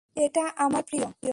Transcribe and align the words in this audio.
এটা 0.17 0.43
আমার 0.57 0.83
প্রিয়। 0.83 1.07